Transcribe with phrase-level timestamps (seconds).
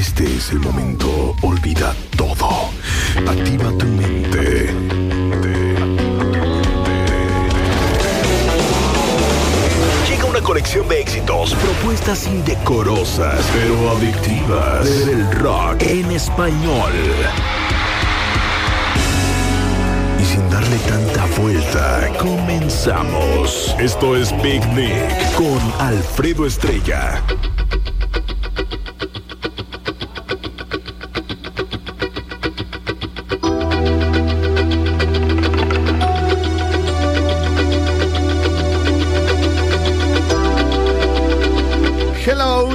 [0.00, 1.36] Este es el momento.
[1.42, 2.70] Olvida todo.
[3.28, 4.72] Activa tu mente.
[10.08, 15.04] Llega una colección de éxitos, propuestas indecorosas, pero adictivas.
[15.04, 16.92] Del rock en español.
[20.18, 23.76] Y sin darle tanta vuelta, comenzamos.
[23.78, 27.22] Esto es Big Nick con Alfredo Estrella.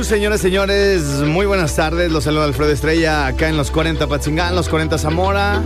[0.03, 2.11] Señores, señores, muy buenas tardes.
[2.11, 5.61] Los saluda Alfredo Estrella acá en los 40 Patzingán, los 40 Zamora,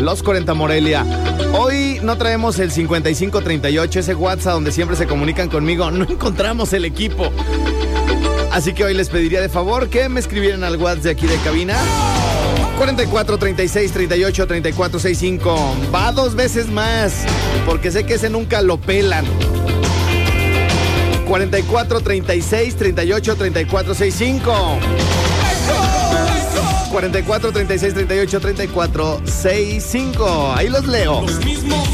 [0.00, 1.04] los 40 Morelia.
[1.52, 5.90] Hoy no traemos el 5538, ese WhatsApp donde siempre se comunican conmigo.
[5.90, 7.30] No encontramos el equipo.
[8.50, 11.36] Así que hoy les pediría de favor que me escribieran al WhatsApp de aquí de
[11.36, 11.76] cabina.
[12.78, 15.76] 44 36 38 34 65.
[15.94, 17.24] Va dos veces más,
[17.64, 19.24] porque sé que ese nunca lo pelan.
[21.26, 24.52] 44 36 38 34 65.
[26.90, 30.52] 44 36 38 34 65.
[30.54, 31.22] Ahí los leo.
[31.22, 31.88] Los mismos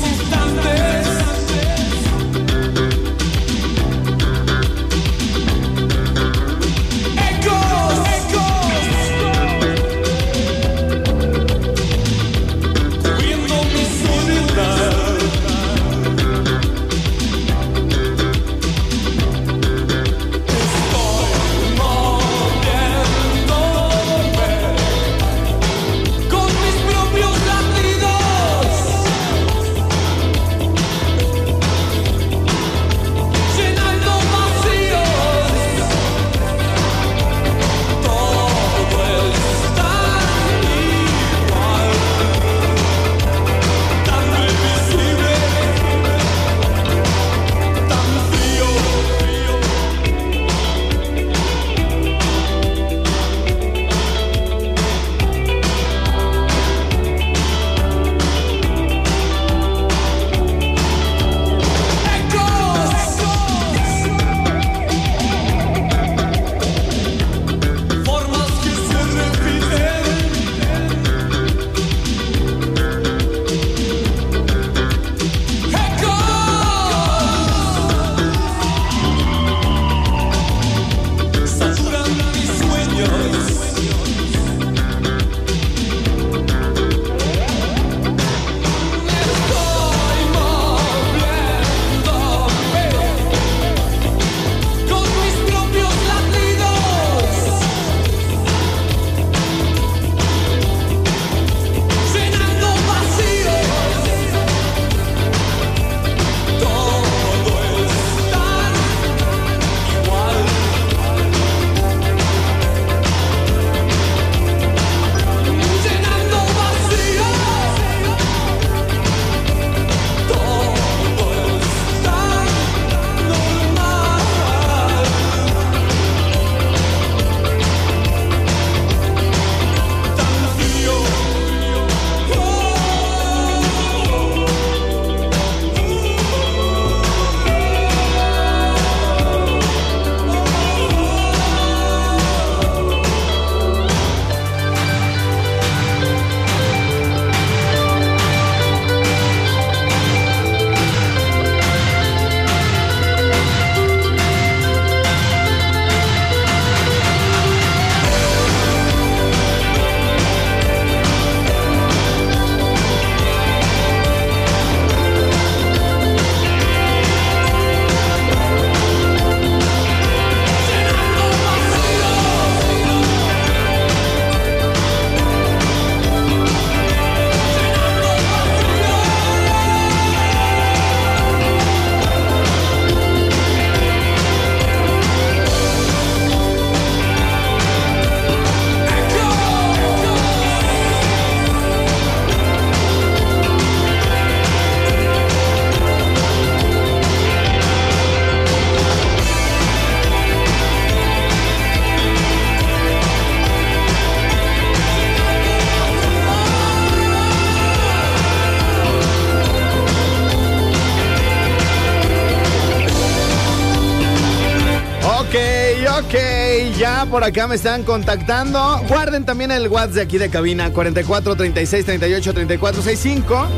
[217.09, 218.81] por acá me están contactando.
[218.89, 223.49] Guarden también el WhatsApp de aquí de cabina 44 36 38 34 65.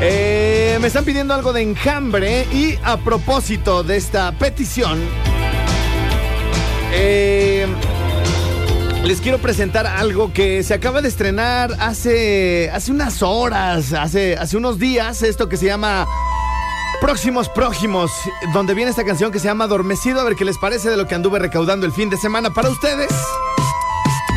[0.00, 5.00] Eh, me están pidiendo algo de enjambre y a propósito de esta petición,
[6.92, 7.66] eh,
[9.04, 14.56] les quiero presentar algo que se acaba de estrenar hace, hace unas horas, hace, hace
[14.56, 16.06] unos días, esto que se llama
[17.00, 18.10] Próximos Prójimos,
[18.52, 21.06] donde viene esta canción que se llama Adormecido, a ver qué les parece de lo
[21.06, 23.10] que anduve recaudando el fin de semana para ustedes.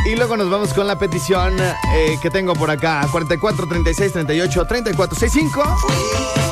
[0.06, 4.64] Y luego nos vamos con la petición eh, que tengo por acá, 44 36 38
[4.66, 6.49] 34 65.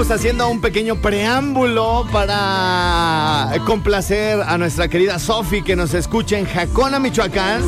[0.00, 6.46] Pues haciendo un pequeño preámbulo para complacer a nuestra querida Sofi que nos escucha en
[6.46, 7.62] Jacona, Michoacán,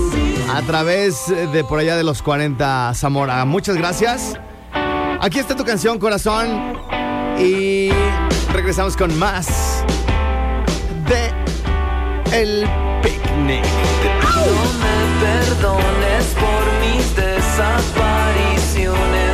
[0.50, 3.44] a través de por allá de los 40 Zamora.
[3.44, 4.40] Muchas gracias.
[5.20, 6.72] Aquí está tu canción, corazón.
[7.38, 7.90] Y
[8.50, 9.84] regresamos con más
[11.06, 11.30] de
[12.34, 12.66] El
[13.02, 13.62] Picnic.
[14.22, 14.46] No
[14.80, 19.31] me perdones por mis desapariciones.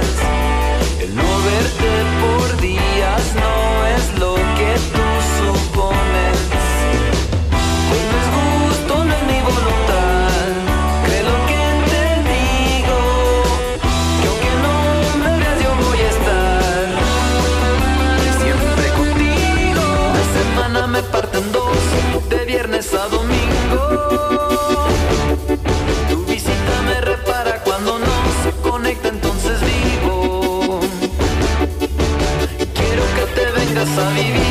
[3.98, 5.06] Es lo que tú
[5.38, 6.38] supones.
[7.88, 10.48] Pues no es gusto, no es mi voluntad.
[11.04, 12.98] Cree lo que te digo.
[14.20, 14.74] Que aunque no
[15.22, 16.86] me veas, yo voy a estar
[18.42, 19.84] siempre contigo.
[20.18, 21.82] La semana me parten dos,
[22.30, 23.80] de viernes a domingo.
[33.98, 34.47] A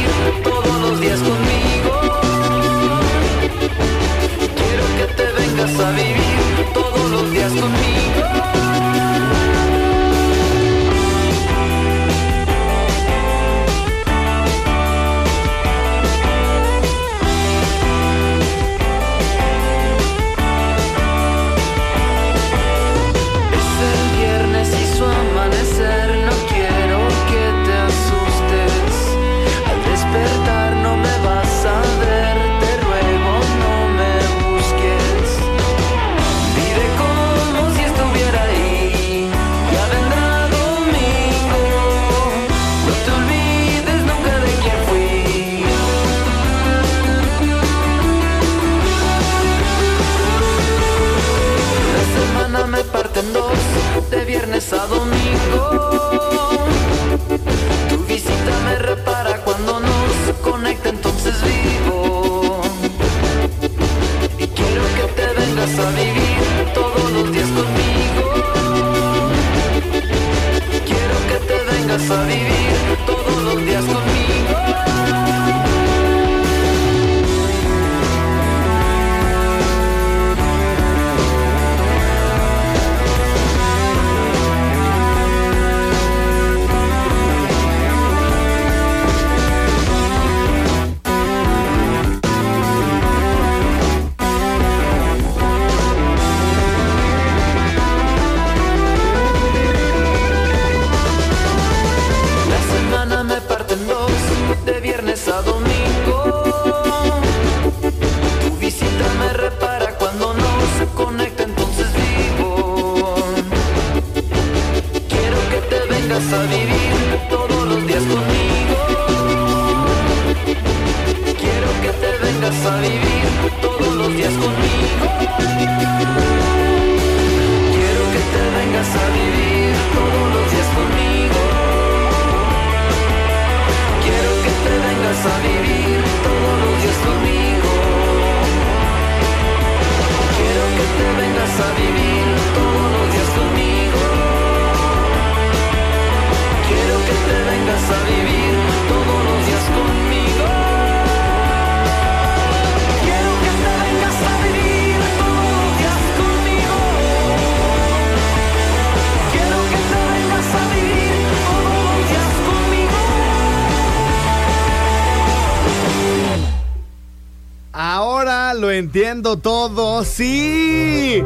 [169.37, 171.23] todo, sí.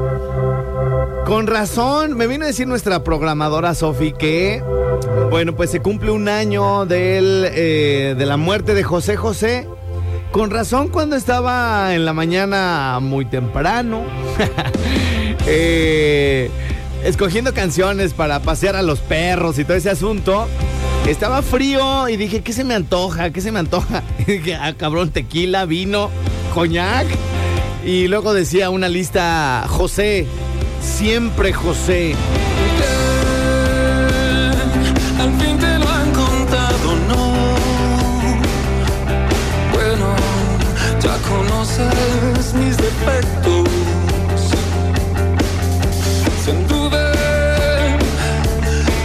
[1.25, 4.61] Con razón, me vino a decir nuestra programadora Sofi que,
[5.29, 9.67] bueno, pues se cumple un año del, eh, de la muerte de José José.
[10.31, 14.03] Con razón, cuando estaba en la mañana muy temprano,
[15.45, 16.49] eh,
[17.03, 20.47] escogiendo canciones para pasear a los perros y todo ese asunto,
[21.07, 23.31] estaba frío y dije, ¿qué se me antoja?
[23.31, 24.03] ¿Qué se me antoja?
[24.27, 26.09] Y ah, cabrón, tequila, vino,
[26.53, 27.07] coñac.
[27.83, 30.27] Y luego decía una lista, José,
[30.81, 32.15] siempre José.
[35.19, 37.33] Al fin te lo han contado, no.
[39.73, 40.15] Bueno,
[41.01, 43.67] ya conoces mis defectos.
[46.43, 47.11] Se anduve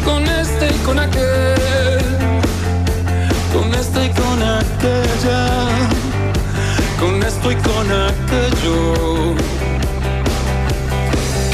[0.04, 2.04] con este y con aquel,
[3.52, 5.65] con este y con aquella,
[7.46, 9.34] con esto y con aquello.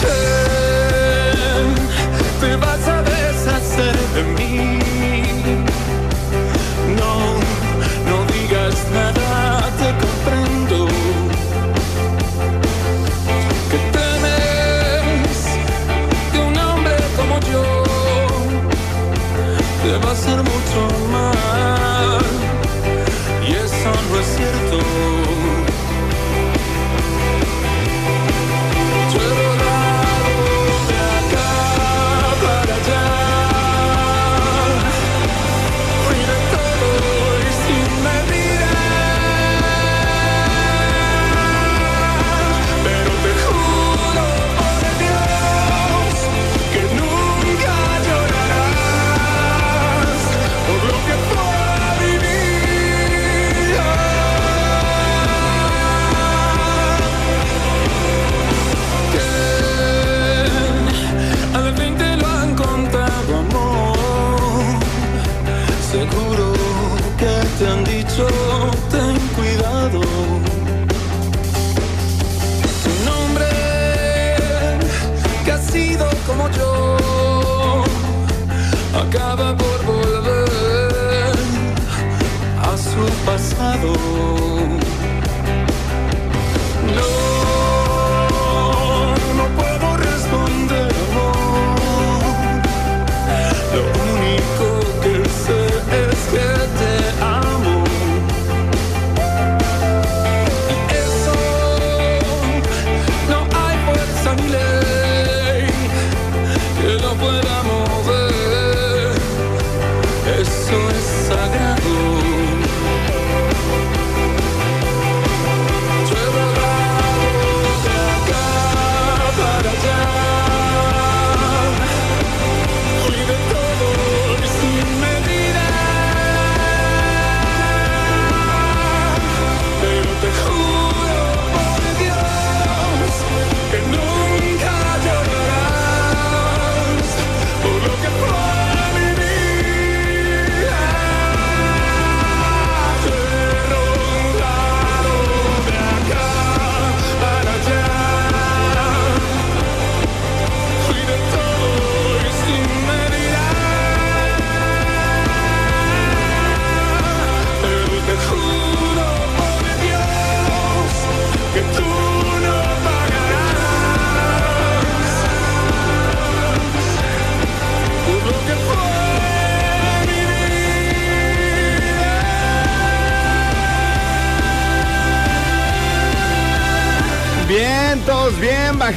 [0.00, 0.18] que
[2.40, 4.78] te vas a deshacer de mí.
[6.98, 7.14] No,
[8.08, 10.76] no digas nada, te comprendo.
[13.70, 15.36] Que temes
[16.32, 17.64] de un hombre como yo,
[19.82, 20.80] te va a hacer mucho
[21.10, 22.24] mal.
[23.46, 25.11] Y eso no es cierto.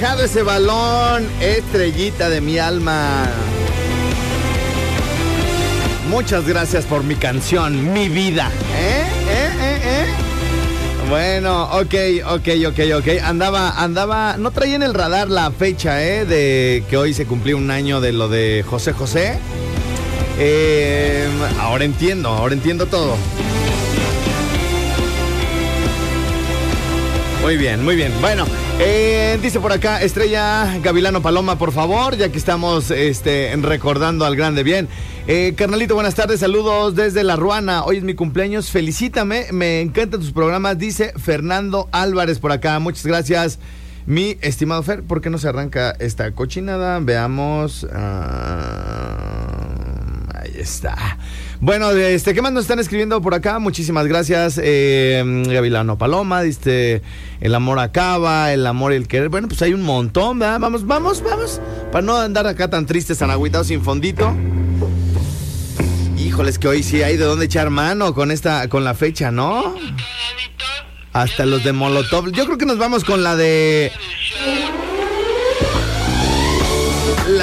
[0.05, 3.25] Bien bajado ese balón, estrellita de mi alma.
[6.09, 8.51] Muchas gracias por mi canción, mi vida.
[8.77, 9.03] ¿Eh?
[9.27, 9.49] ¿Eh?
[9.61, 9.79] ¿Eh?
[9.83, 10.05] ¿Eh?
[11.09, 11.95] Bueno, ok,
[12.27, 13.23] ok, ok, ok.
[13.23, 16.25] Andaba, andaba, no traía en el radar la fecha, ¿eh?
[16.25, 19.39] De que hoy se cumplió un año de lo de José José.
[20.37, 21.27] Eh,
[21.59, 23.15] ahora entiendo, ahora entiendo todo.
[27.41, 28.11] Muy bien, muy bien.
[28.21, 28.45] Bueno,
[28.79, 34.35] eh, dice por acá Estrella Gavilano Paloma, por favor, ya que estamos este, recordando al
[34.35, 34.87] grande bien.
[35.27, 37.83] Eh, carnalito, buenas tardes, saludos desde La Ruana.
[37.83, 42.77] Hoy es mi cumpleaños, felicítame, me encantan tus programas, dice Fernando Álvarez por acá.
[42.79, 43.59] Muchas gracias,
[44.05, 45.03] mi estimado Fer.
[45.03, 46.99] ¿Por qué no se arranca esta cochinada?
[46.99, 47.87] Veamos.
[47.93, 49.59] ah,
[50.33, 51.17] ahí está.
[51.61, 53.59] Bueno, este, ¿qué más nos están escribiendo por acá?
[53.59, 57.01] Muchísimas gracias, eh, Gavilano Paloma, diste
[57.39, 59.29] el amor acaba, el amor y el querer.
[59.29, 60.59] Bueno, pues hay un montón, ¿verdad?
[60.59, 61.61] Vamos, vamos, vamos.
[61.91, 64.35] Para no andar acá tan tristes, tan agüitados, sin fondito.
[66.17, 69.75] Híjoles, que hoy sí hay de dónde echar mano con esta, con la fecha, ¿no?
[71.13, 72.31] Hasta los de Molotov.
[72.31, 73.91] Yo creo que nos vamos con la de.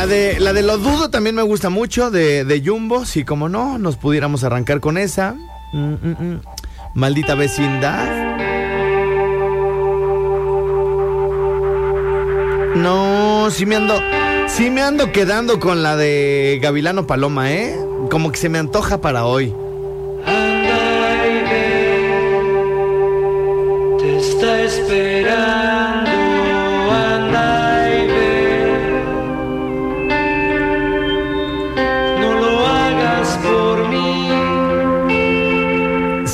[0.02, 3.04] La de, la de Lo Dudo también me gusta mucho, de, de Jumbo.
[3.04, 5.36] Sí, como no, nos pudiéramos arrancar con esa.
[5.72, 6.40] Mm, mm, mm.
[6.94, 8.08] Maldita vecindad.
[12.74, 13.94] No, sí me ando.
[14.48, 17.78] Sí me ando quedando con la de Gavilano Paloma, ¿eh?
[18.10, 19.54] Como que se me antoja para hoy.
[20.26, 21.22] Anda
[23.98, 25.81] te está esperando.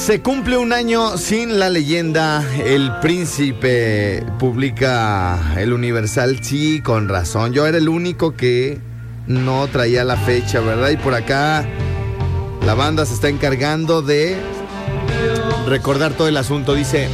[0.09, 7.53] Se cumple un año sin la leyenda El Príncipe, publica el Universal, sí, con razón.
[7.53, 8.81] Yo era el único que
[9.27, 10.89] no traía la fecha, ¿verdad?
[10.89, 11.69] Y por acá
[12.65, 14.39] la banda se está encargando de
[15.67, 16.73] recordar todo el asunto.
[16.73, 17.11] Dice,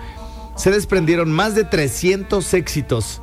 [0.56, 3.20] se desprendieron más de 300 éxitos.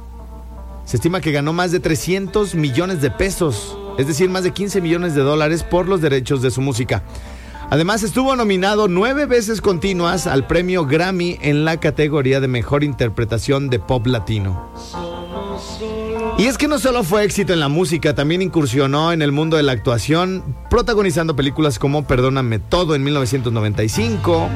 [0.86, 4.80] Se estima que ganó más de 300 millones de pesos, es decir, más de 15
[4.80, 7.02] millones de dólares por los derechos de su música.
[7.72, 13.72] Además, estuvo nominado nueve veces continuas al premio Grammy en la categoría de mejor interpretación
[13.72, 14.70] de pop latino.
[16.42, 19.58] Y es que no solo fue éxito en la música, también incursionó en el mundo
[19.58, 24.50] de la actuación, protagonizando películas como Perdóname Todo en 1995,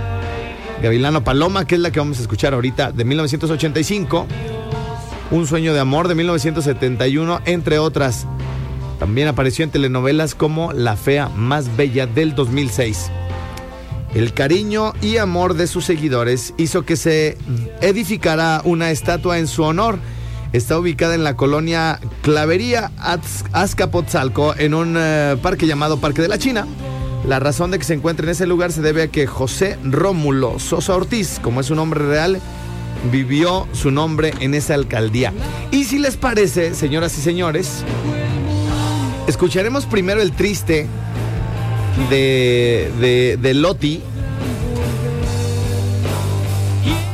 [0.82, 4.26] Gavilano Paloma, que es la que vamos a escuchar ahorita, de 1985,
[5.30, 8.26] Un sueño de amor de 1971, entre otras.
[8.98, 13.12] También apareció en telenovelas como La fea más bella del 2006.
[14.16, 17.38] El cariño y amor de sus seguidores hizo que se
[17.82, 20.00] edificara una estatua en su honor.
[20.56, 26.30] Está ubicada en la colonia Clavería Az- Azcapotzalco, en un eh, parque llamado Parque de
[26.30, 26.66] la China.
[27.28, 30.58] La razón de que se encuentre en ese lugar se debe a que José Rómulo
[30.60, 32.40] Sosa Ortiz, como es su nombre real,
[33.12, 35.34] vivió su nombre en esa alcaldía.
[35.72, 37.84] Y si les parece, señoras y señores,
[39.28, 40.88] escucharemos primero el triste
[42.10, 44.02] de, de, de Loti.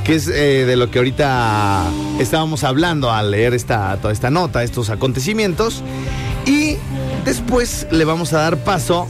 [0.04, 1.86] que es eh, de lo que ahorita
[2.22, 5.84] estábamos hablando al leer esta, toda esta nota, estos acontecimientos.
[6.46, 6.78] Y
[7.26, 9.08] después le vamos a dar paso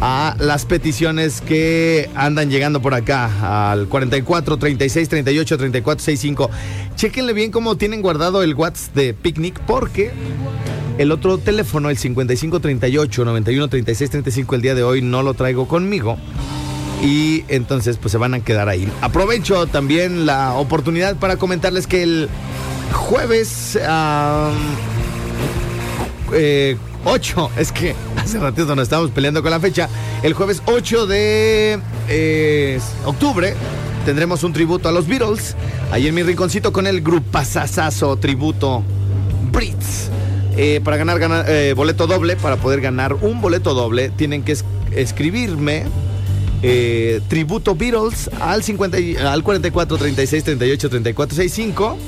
[0.00, 6.50] a las peticiones que andan llegando por acá al 44 36 38 34 65.
[6.96, 10.12] Chequenle bien cómo tienen guardado el WhatsApp de Picnic porque
[10.98, 15.34] el otro teléfono, el 55 38 91 36 35 el día de hoy no lo
[15.34, 16.16] traigo conmigo.
[17.02, 18.90] Y entonces pues se van a quedar ahí.
[19.02, 22.28] Aprovecho también la oportunidad para comentarles que el
[22.92, 24.52] jueves ah,
[26.32, 29.88] eh, 8, es que hace ratito nos estábamos peleando con la fecha.
[30.22, 33.54] El jueves 8 de eh, octubre
[34.04, 35.54] tendremos un tributo a los Beatles.
[35.90, 38.82] Ahí en mi rinconcito con el grupazazazo tributo
[39.52, 40.08] Brits.
[40.56, 44.64] Eh, para ganar, ganar, boleto doble, para poder ganar un boleto doble, tienen que es-
[44.92, 45.84] escribirme
[47.28, 51.98] tributo Beatles al, 50, y- al 44 36 38 34 65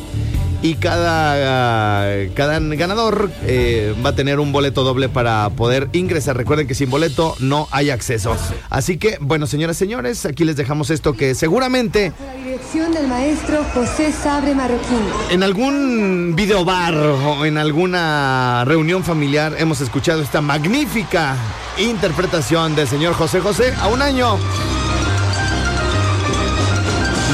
[0.66, 6.36] y cada, cada ganador eh, va a tener un boleto doble para poder ingresar.
[6.36, 8.36] Recuerden que sin boleto no hay acceso.
[8.68, 13.06] Así que, bueno, señoras y señores, aquí les dejamos esto que seguramente La dirección del
[13.06, 14.98] maestro José Sabre Marroquín.
[15.30, 21.36] en algún videobar o en alguna reunión familiar hemos escuchado esta magnífica
[21.78, 24.36] interpretación del señor José José a un año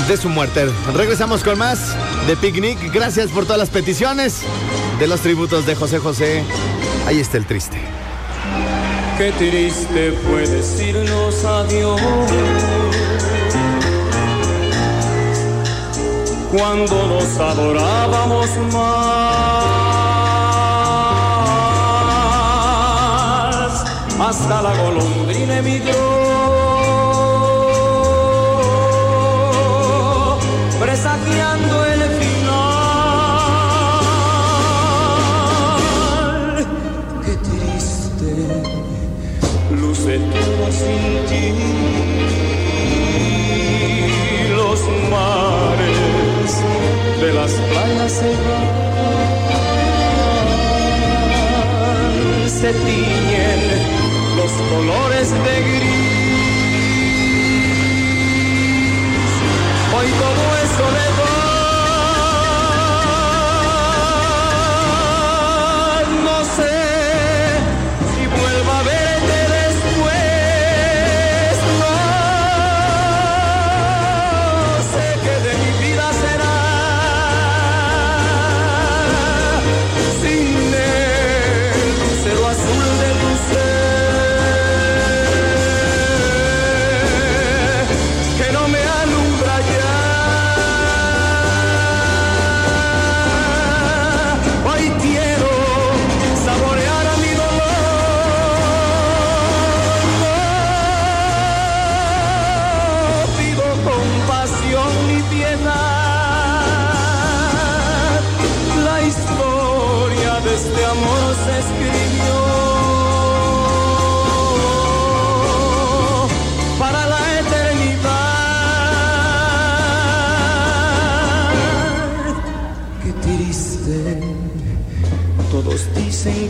[0.06, 0.68] de su muerte.
[0.94, 2.92] Regresamos con más de Picnic.
[2.92, 4.42] Gracias por todas las peticiones
[4.98, 6.44] de los tributos de José José.
[7.06, 7.78] Ahí está el triste.
[9.18, 12.00] Qué triste fue decirnos adiós
[16.50, 19.82] cuando nos adorábamos más.
[24.18, 25.98] Hasta la golondrina emigró,
[30.80, 31.91] presagiando el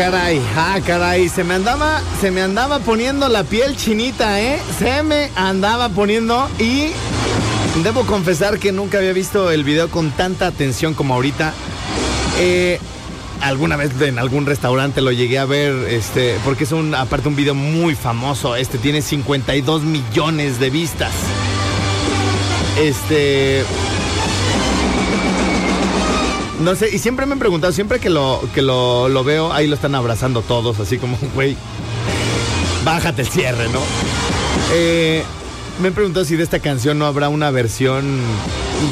[0.00, 1.28] caray, ah, caray.
[1.28, 4.58] Se me andaba, se me andaba poniendo la piel chinita, ¿eh?
[4.78, 6.86] Se me andaba poniendo y
[7.84, 11.52] debo confesar que nunca había visto el video con tanta atención como ahorita.
[12.38, 12.80] Eh,
[13.42, 17.36] alguna vez en algún restaurante lo llegué a ver, este, porque es un, aparte un
[17.36, 18.56] video muy famoso.
[18.56, 21.12] Este tiene 52 millones de vistas.
[22.78, 23.64] Este,
[26.60, 29.66] no sé, y siempre me han preguntado, siempre que lo, que lo, lo veo, ahí
[29.66, 31.56] lo están abrazando todos, así como, güey,
[32.84, 33.80] bájate el cierre, ¿no?
[34.72, 35.22] Eh,
[35.80, 38.20] me han preguntado si de esta canción no habrá una versión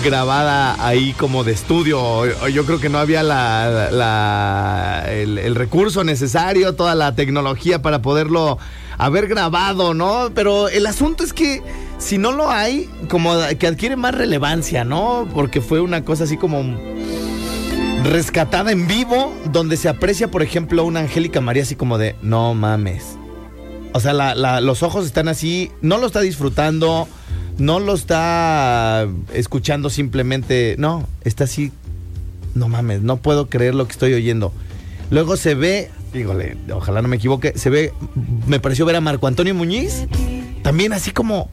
[0.05, 2.25] grabada ahí como de estudio.
[2.49, 8.59] Yo creo que no había la, la- el recurso necesario, toda la tecnología para poderlo
[8.97, 10.31] haber grabado, ¿no?
[10.35, 11.63] Pero el asunto es que
[11.99, 15.29] si no lo hay, como que adquiere más relevancia, ¿no?
[15.35, 16.63] Porque fue una cosa así como
[18.09, 22.55] rescatada en vivo, donde se aprecia, por ejemplo, una Angélica María así como de, no
[22.55, 23.17] mames.
[23.93, 27.07] O sea, la- la- los ojos están así, no lo está disfrutando,
[27.59, 31.73] no lo está escuchando simplemente, no, está así,
[32.55, 34.53] no mames, no puedo creer lo que estoy oyendo.
[35.11, 37.93] Luego se ve, dígole, ojalá no me equivoque, se ve,
[38.47, 40.07] me pareció ver a Marco Antonio Muñiz,
[40.63, 41.51] también así como,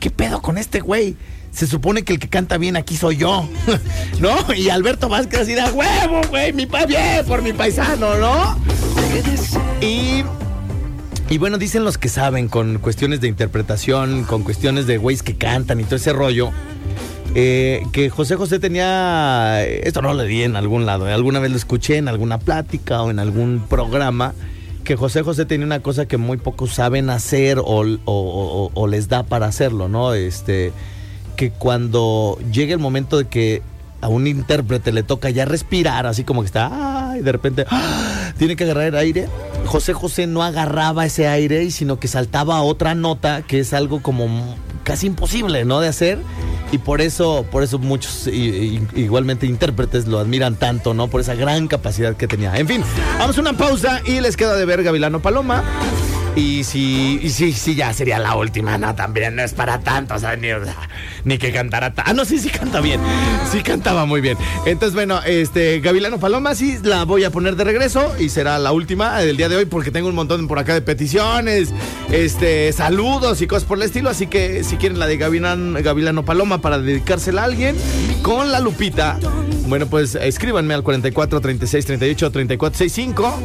[0.00, 1.16] ¿qué pedo con este güey?
[1.58, 3.48] Se supone que el que canta bien aquí soy yo,
[4.20, 4.54] ¿no?
[4.54, 8.56] Y Alberto Vázquez "A huevo, güey, mi pa bien por mi paisano, ¿no?
[9.80, 10.22] Y
[11.30, 15.36] y bueno, dicen los que saben con cuestiones de interpretación, con cuestiones de güeyes que
[15.36, 16.52] cantan y todo ese rollo,
[17.34, 21.50] eh, que José José tenía, esto no lo leí en algún lado, eh, alguna vez
[21.50, 24.32] lo escuché en alguna plática o en algún programa,
[24.84, 29.24] que José José tenía una cosa que muy pocos saben hacer o- o les da
[29.24, 30.14] para hacerlo, ¿no?
[30.14, 30.72] Este,
[31.38, 33.62] que cuando llegue el momento de que
[34.00, 38.32] a un intérprete le toca ya respirar, así como que está, ay, de repente ¡ah!
[38.36, 39.28] tiene que agarrar aire.
[39.64, 44.02] José José no agarraba ese aire, y sino que saltaba otra nota, que es algo
[44.02, 45.78] como casi imposible, ¿no?
[45.78, 46.18] De hacer.
[46.72, 51.06] Y por eso, por eso muchos igualmente intérpretes lo admiran tanto, ¿no?
[51.06, 52.56] Por esa gran capacidad que tenía.
[52.56, 52.82] En fin,
[53.16, 55.62] vamos a una pausa y les queda de ver Gavilano Paloma.
[56.36, 60.14] Y si, y si, si ya sería la última, no, también no es para tanto,
[60.14, 60.48] o ni,
[61.24, 63.00] ni que cantara ta- Ah, no, sí, sí canta bien.
[63.50, 64.38] Sí cantaba muy bien.
[64.64, 68.70] Entonces, bueno, este, Gavilano Paloma, sí la voy a poner de regreso y será la
[68.70, 71.70] última del día de hoy porque tengo un montón por acá de peticiones,
[72.12, 74.08] este, saludos y cosas por el estilo.
[74.08, 77.74] Así que si quieren la de Gavilano, Gavilano Paloma para dedicársela a alguien
[78.22, 79.18] con la lupita,
[79.66, 83.40] bueno, pues escríbanme al 44 36 38 34 65.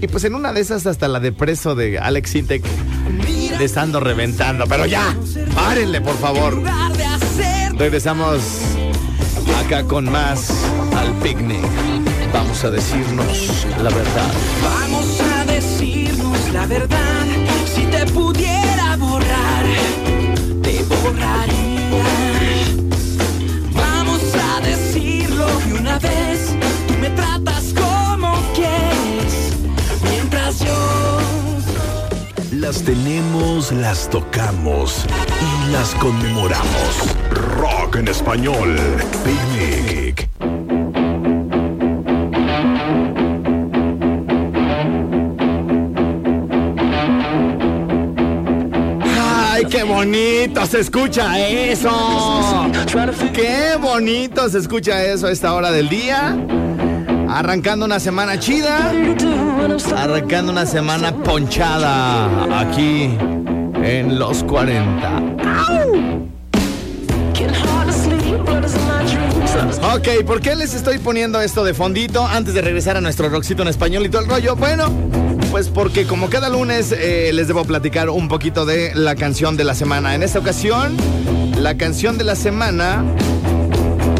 [0.00, 2.64] Y pues en una de esas hasta la de preso de Alex Sintek
[3.58, 4.66] les ando reventando.
[4.66, 5.16] Pero ya,
[5.54, 6.62] párenle por favor.
[7.76, 8.40] Regresamos
[9.64, 10.50] acá con más
[10.96, 11.64] al picnic.
[12.32, 14.32] Vamos a decirnos la verdad.
[14.62, 17.26] Vamos a decirnos la verdad.
[17.74, 19.64] Si te pudiera borrar,
[20.62, 22.04] te borraría.
[23.72, 26.54] Vamos a decirlo de una vez.
[26.86, 27.47] Tú me tratas
[32.60, 35.06] Las tenemos, las tocamos
[35.40, 37.14] y las conmemoramos.
[37.30, 38.76] Rock en español.
[39.24, 40.28] Picnic.
[49.52, 52.66] ¡Ay, qué bonito se escucha eso!
[53.32, 56.36] ¡Qué bonito se escucha eso a esta hora del día!
[57.28, 58.92] Arrancando una semana chida,
[59.96, 63.10] arrancando una semana ponchada aquí
[63.82, 65.22] en los 40.
[69.94, 73.62] Ok, ¿por qué les estoy poniendo esto de fondito antes de regresar a nuestro rockcito
[73.62, 74.56] en español y todo el rollo?
[74.56, 74.90] Bueno,
[75.50, 79.64] pues porque como cada lunes eh, les debo platicar un poquito de la canción de
[79.64, 80.14] la semana.
[80.14, 80.96] En esta ocasión
[81.60, 83.04] la canción de la semana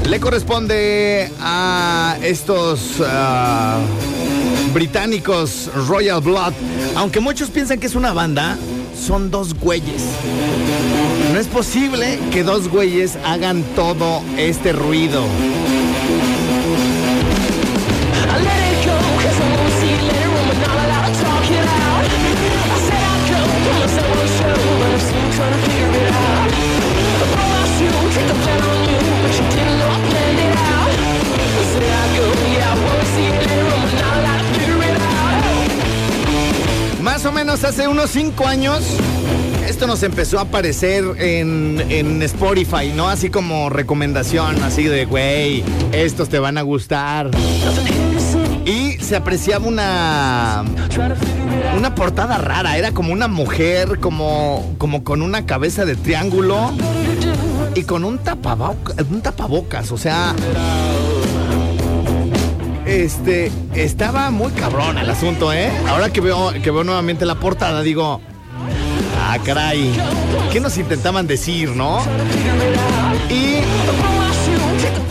[0.08, 3.78] le corresponde a estos ah,
[4.72, 6.54] británicos Royal Blood.
[6.96, 8.56] Aunque muchos piensan que es una banda,
[8.98, 10.02] son dos güeyes.
[11.32, 15.24] No es posible que dos güeyes hagan todo este ruido.
[37.32, 38.82] Menos hace unos cinco años,
[39.66, 43.08] esto nos empezó a aparecer en, en Spotify, ¿no?
[43.08, 45.62] Así como recomendación, así de, güey,
[45.92, 47.30] estos te van a gustar.
[48.64, 50.64] Y se apreciaba una,
[51.76, 56.72] una portada rara, era como una mujer, como, como con una cabeza de triángulo
[57.74, 60.34] y con un, tapaboca- un tapabocas, o sea...
[62.88, 65.70] Este, estaba muy cabrón el asunto, ¿eh?
[65.86, 68.22] Ahora que veo, que veo nuevamente la portada, digo,
[69.20, 69.92] ah, caray,
[70.50, 72.00] ¿qué nos intentaban decir, no?
[73.28, 73.58] Y,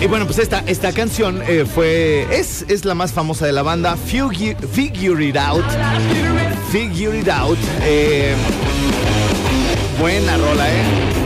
[0.04, 3.62] y bueno, pues esta, esta canción eh, fue, es, es la más famosa de la
[3.62, 5.66] banda, Figure, Figure It Out,
[6.72, 8.34] Figure It Out, eh,
[10.00, 11.17] buena rola, ¿eh?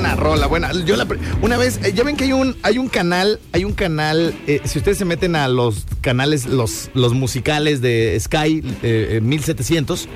[0.00, 0.72] Buena rola, buena.
[0.72, 1.06] Yo la,
[1.42, 4.62] una vez, eh, ya ven que hay un, hay un canal, hay un canal, eh,
[4.64, 10.08] si ustedes se meten a los canales, los, los musicales de Sky, eh, eh, 1700,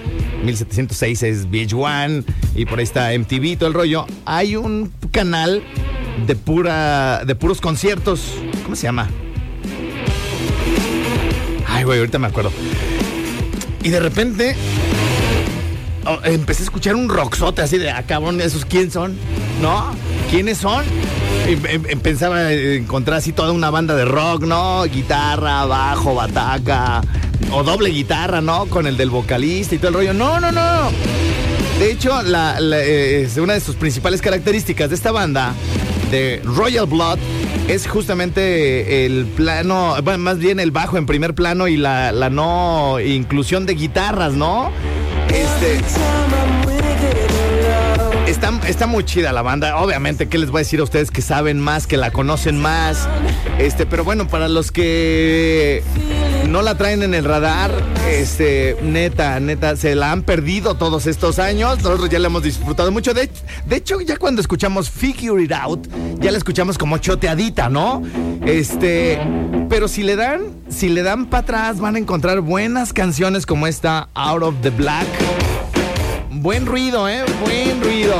[0.42, 5.62] 1706 es VH1 y por ahí está MTV, todo el rollo, hay un canal
[6.26, 8.22] de pura, de puros conciertos,
[8.62, 9.10] ¿cómo se llama?
[11.68, 12.52] Ay, güey, ahorita me acuerdo.
[13.82, 14.56] Y de repente
[16.06, 18.02] oh, empecé a escuchar un rockzote así de, ah,
[18.40, 19.18] ¿esos quién son?
[19.60, 19.94] ¿No?
[20.30, 20.84] ¿Quiénes son?
[21.48, 24.84] Y em- em- pensaba encontrar así toda una banda de rock, ¿no?
[24.84, 27.02] Guitarra, bajo, bataca,
[27.52, 28.66] o doble guitarra, ¿no?
[28.66, 30.14] Con el del vocalista y todo el rollo.
[30.14, 30.90] No, no, no.
[31.78, 35.54] De hecho, la, eh, una de sus principales características de esta banda,
[36.10, 37.18] de Royal Blood,
[37.68, 42.30] es justamente el plano, bueno, más bien el bajo en primer plano y la, la
[42.30, 44.70] no inclusión de guitarras, ¿no?
[45.28, 45.80] Este.
[48.34, 49.76] Está, está muy chida la banda.
[49.76, 53.08] Obviamente, ¿qué les voy a decir a ustedes que saben más, que la conocen más?
[53.58, 55.84] Este, pero bueno, para los que
[56.48, 57.70] no la traen en el radar,
[58.10, 61.80] este, neta, neta, se la han perdido todos estos años.
[61.84, 63.14] Nosotros ya la hemos disfrutado mucho.
[63.14, 63.30] De,
[63.66, 65.86] de hecho, ya cuando escuchamos Figure It Out,
[66.18, 68.02] ya la escuchamos como choteadita, ¿no?
[68.44, 69.16] Este,
[69.68, 73.68] pero si le dan, si le dan para atrás, van a encontrar buenas canciones como
[73.68, 75.06] esta, Out of the Black.
[76.44, 77.24] Buen ruido, ¿eh?
[77.40, 78.14] Buen ruido.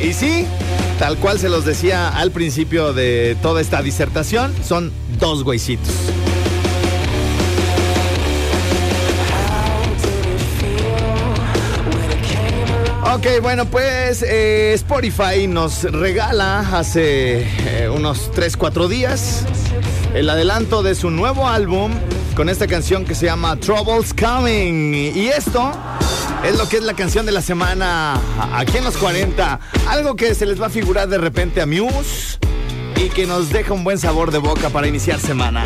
[0.00, 0.46] Y sí,
[1.00, 6.13] tal cual se los decía al principio de toda esta disertación, son dos güeycitos.
[13.14, 19.44] Ok, bueno, pues eh, Spotify nos regala hace eh, unos 3-4 días
[20.14, 21.92] el adelanto de su nuevo álbum
[22.34, 24.94] con esta canción que se llama Troubles Coming.
[25.14, 25.70] Y esto
[26.44, 28.20] es lo que es la canción de la semana
[28.52, 29.60] aquí en los 40.
[29.88, 32.38] Algo que se les va a figurar de repente a Muse
[32.96, 35.62] y que nos deja un buen sabor de boca para iniciar semana.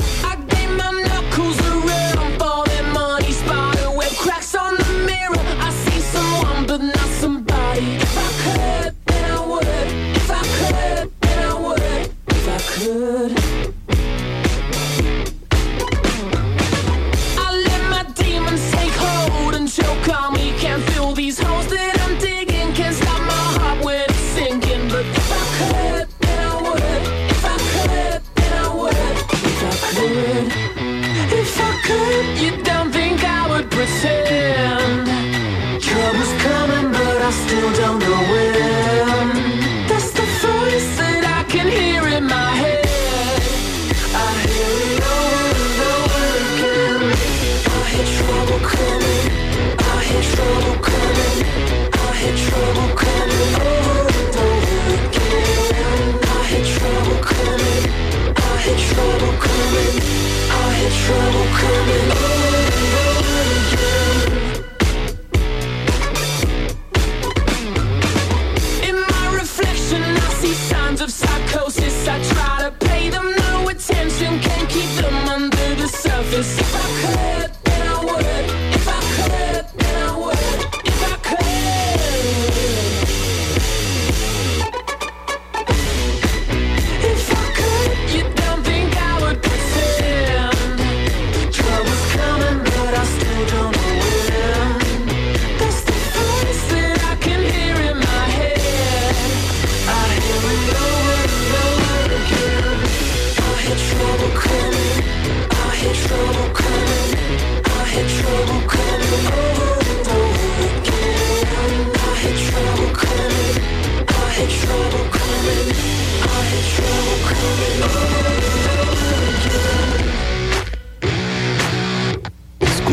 [29.98, 30.52] pretend
[31.40, 35.06] If I could You don't think I would pretend.
[35.82, 38.07] Trouble's coming but I still don't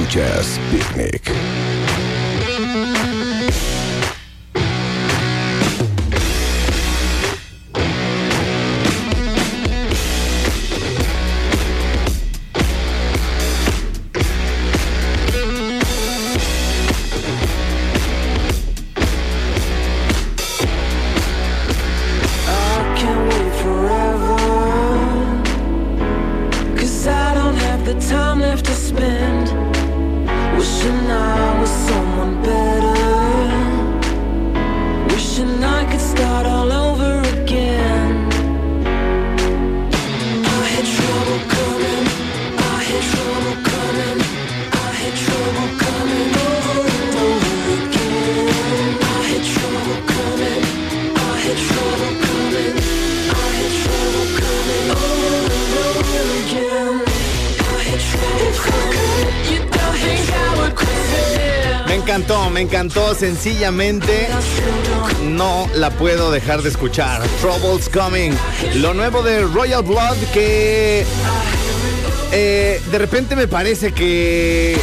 [0.05, 1.31] Escuchas Picnic.
[62.75, 64.27] Encantó sencillamente.
[65.23, 67.21] No la puedo dejar de escuchar.
[67.39, 68.33] Troubles Coming.
[68.75, 71.05] Lo nuevo de Royal Blood que
[72.33, 74.77] eh, de repente me parece que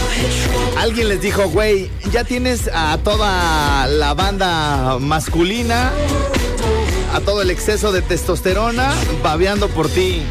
[0.79, 5.93] alguien les dijo, güey, ya tienes a toda la banda masculina,
[7.13, 8.91] a todo el exceso de testosterona
[9.23, 10.23] babeando por ti.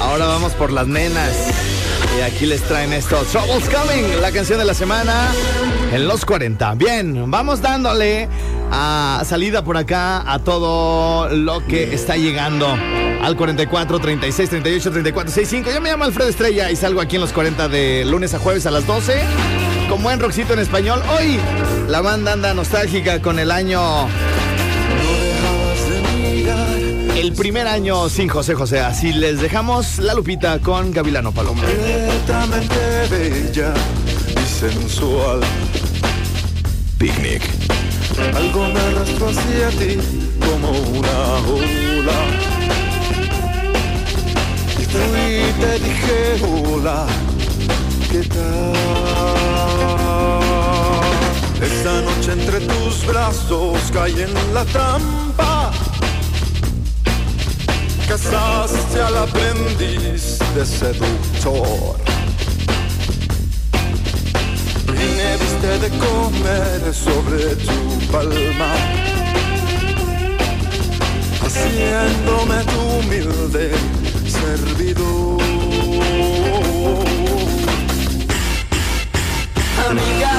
[0.00, 1.34] Ahora vamos por las nenas.
[2.18, 3.16] Y aquí les traen esto.
[3.30, 5.28] Troubles Coming, la canción de la semana
[5.92, 6.74] en los 40.
[6.74, 8.28] Bien, vamos dándole
[8.72, 12.76] a salida por acá a todo lo que está llegando
[13.22, 15.70] al 44, 36, 38, 34, 65.
[15.72, 18.66] Yo me llamo Alfredo Estrella y salgo aquí en los 40 de lunes a jueves
[18.66, 19.22] a las 12.
[19.88, 21.00] Con buen rockcito en español.
[21.16, 21.38] Hoy
[21.88, 24.08] la banda anda nostálgica con el año
[27.18, 28.78] el primer año sin José José.
[28.78, 31.62] Así les dejamos la lupita con Gavilano Paloma.
[31.62, 32.76] completamente
[33.10, 33.74] bella
[34.30, 35.40] y sensual.
[36.96, 37.42] Picnic.
[38.36, 39.98] Algo me arrastró hacia ti
[40.38, 42.18] como una ola.
[44.78, 46.16] Y fui y te dije
[46.46, 47.06] hola,
[48.10, 48.72] ¿qué tal?
[51.60, 55.72] Esa noche entre tus brazos caí en la trampa.
[58.08, 61.96] Casaste al aprendiz de seductor.
[64.86, 68.72] Y me diste de comer sobre tu palma,
[71.42, 73.72] haciéndome tu humilde
[74.26, 75.42] servidor.
[79.86, 80.32] Amiga,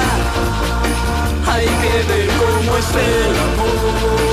[1.46, 4.29] hay que ver cómo es el amor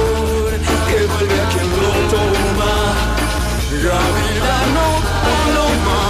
[3.83, 4.87] Gavilano
[5.23, 6.01] Paloma,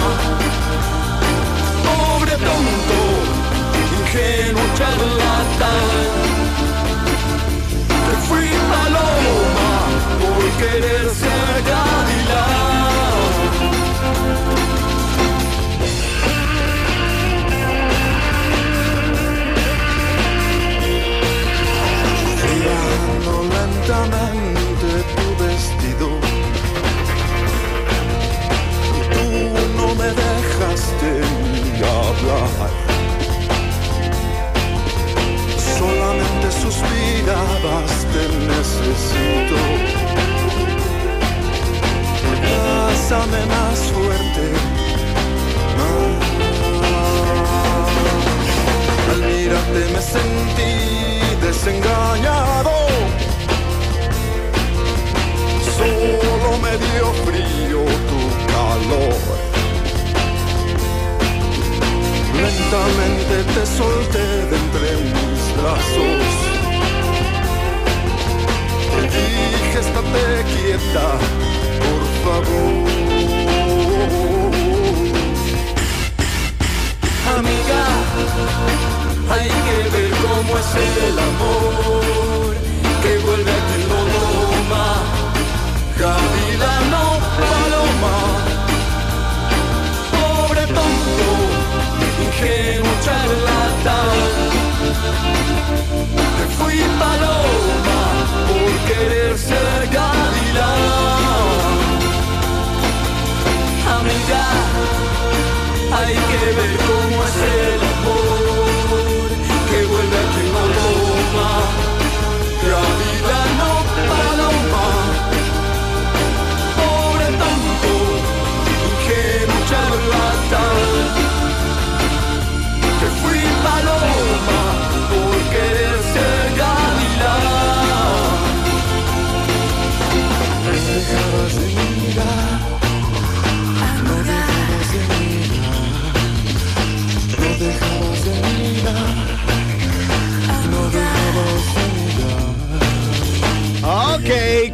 [1.83, 2.99] pobre tonto,
[3.99, 5.26] ingenuo charlatán.
[106.07, 107.06] Hay que ver cómo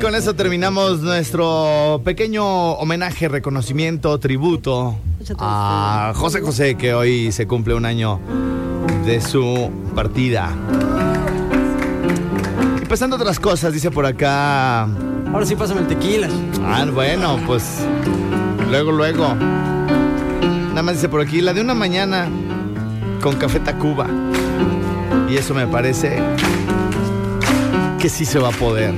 [0.04, 4.98] con eso terminamos nuestro pequeño homenaje, reconocimiento, tributo
[5.40, 8.20] a José José, que hoy se cumple un año
[9.06, 10.54] de su partida.
[12.82, 14.82] Y pasando otras cosas, dice por acá.
[15.32, 16.28] Ahora sí pásame el tequila.
[16.66, 17.80] Ah, bueno, pues
[18.70, 19.34] luego, luego.
[19.36, 22.28] Nada más dice por aquí, la de una mañana
[23.22, 24.08] con café Tacuba.
[25.30, 26.22] Y eso me parece
[28.02, 28.94] que sí se va a poder.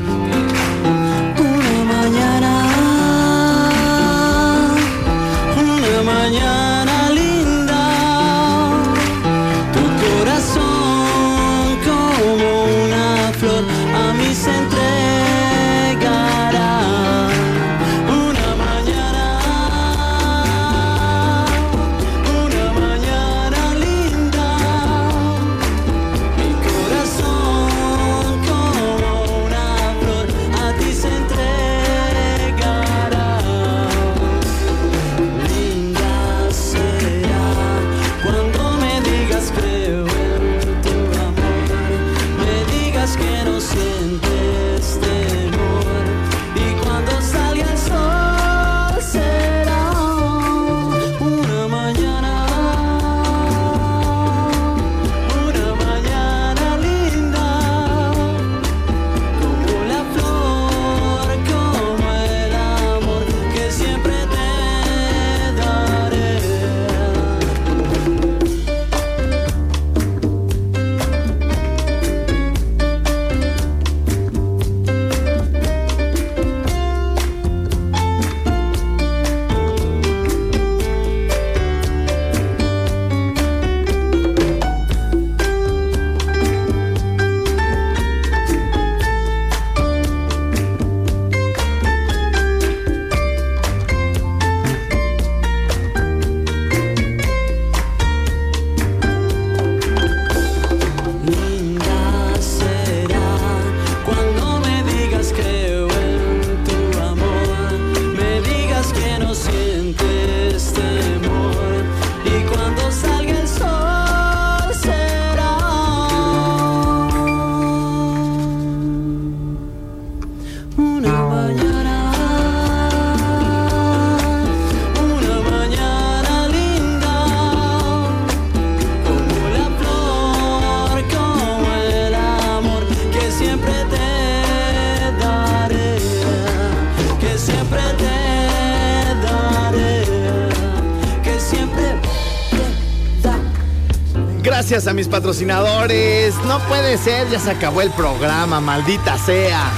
[144.76, 146.36] Gracias a mis patrocinadores.
[146.48, 149.72] No puede ser, ya se acabó el programa, maldita sea.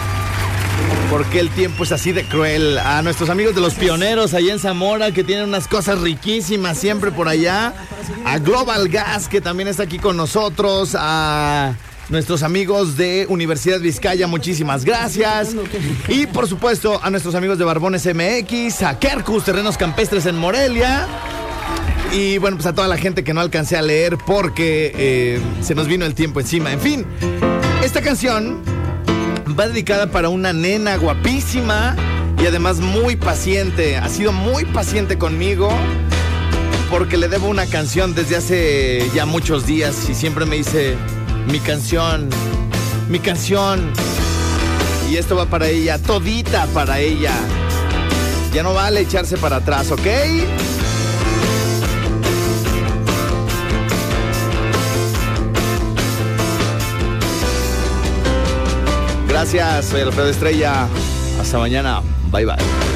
[1.12, 2.80] Porque el tiempo es así de cruel.
[2.80, 7.12] A nuestros amigos de los pioneros allá en Zamora que tienen unas cosas riquísimas siempre
[7.12, 7.76] por allá.
[8.26, 10.96] A Global Gas que también está aquí con nosotros.
[10.98, 11.76] A
[12.10, 15.56] nuestros amigos de Universidad Vizcaya, muchísimas gracias.
[16.08, 21.08] Y por supuesto a nuestros amigos de Barbones MX, a Kerkus, Terrenos Campestres en Morelia.
[22.14, 25.76] Y bueno, pues a toda la gente que no alcancé a leer porque eh, se
[25.76, 26.72] nos vino el tiempo encima.
[26.72, 27.06] En fin,
[27.84, 28.62] esta canción
[29.58, 31.96] va dedicada para una nena guapísima
[32.42, 33.98] y además muy paciente.
[33.98, 35.70] Ha sido muy paciente conmigo
[36.90, 40.96] porque le debo una canción desde hace ya muchos días y siempre me dice,
[41.48, 42.30] mi canción,
[43.10, 43.92] mi canción.
[45.10, 47.34] Y esto va para ella, todita para ella.
[48.54, 50.08] Ya no vale echarse para atrás, ¿ok?
[59.50, 60.90] Gracias, soy Alfredo Estrella.
[61.40, 62.02] Hasta mañana.
[62.34, 62.87] Bye bye.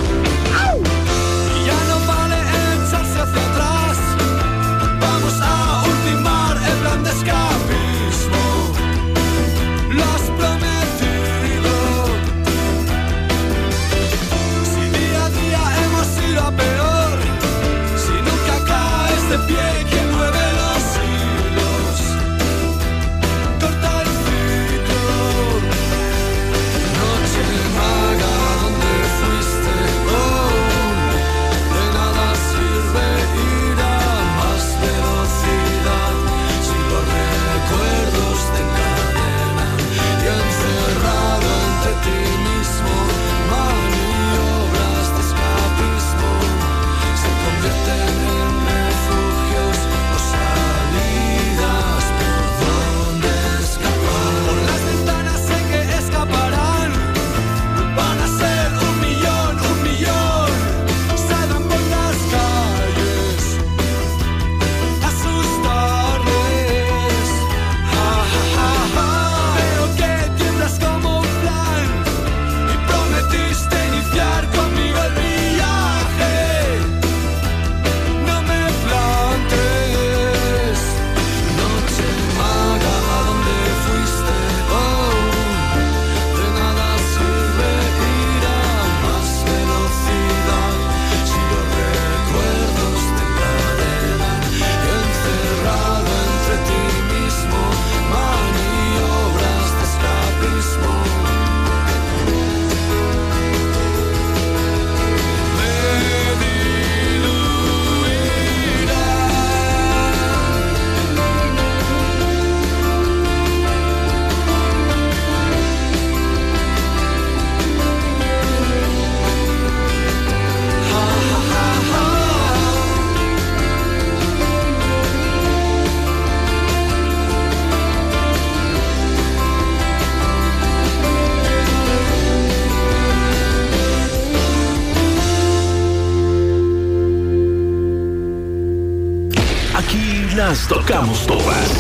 [141.09, 141.71] Todas.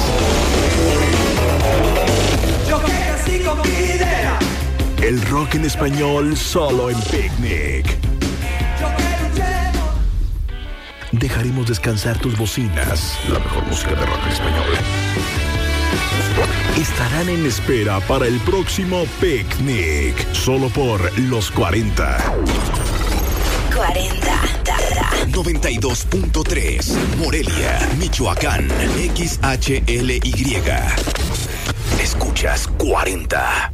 [5.03, 7.97] El rock en español solo en Picnic.
[11.11, 13.19] Dejaremos descansar tus bocinas.
[13.29, 14.65] La mejor música de rock en español.
[16.77, 20.33] Estarán en espera para el próximo Picnic.
[20.33, 22.17] Solo por los 40.
[23.75, 24.20] 40.
[25.27, 28.67] 92.3 Morelia, Michoacán,
[29.15, 30.21] XHLY.
[31.99, 33.70] Escuchas 40.